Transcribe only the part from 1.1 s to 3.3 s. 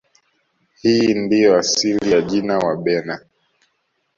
ndiyo asili ya jina Wabena